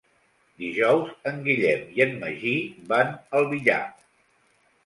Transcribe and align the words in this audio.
Dijous 0.61 1.11
en 1.31 1.37
Guillem 1.49 1.85
i 1.99 2.03
en 2.07 2.17
Magí 2.23 2.57
van 2.95 3.15
al 3.41 3.49
Villar. 3.55 3.81